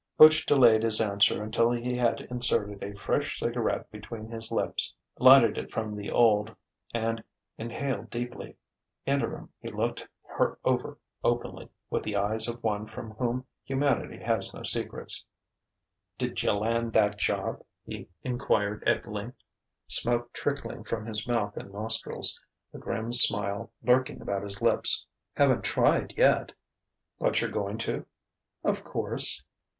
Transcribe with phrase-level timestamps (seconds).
[0.17, 5.59] Butch delayed his answer until he had inserted a fresh cigarette between his lips, lighted
[5.59, 6.55] it from the old,
[6.91, 7.23] and
[7.59, 8.57] inhaled deeply.
[9.05, 14.51] Interim he looked her over openly, with the eyes of one from whom humanity has
[14.55, 15.23] no secrets.
[16.17, 19.37] "Dja land that job?" he enquired at length,
[19.87, 22.39] smoke trickling from his mouth and nostrils,
[22.73, 25.05] a grim smile lurking about his lips.
[25.35, 26.53] "Haven't tried yet."
[27.19, 28.07] "But you're goin' to?"
[28.63, 29.43] "Of course."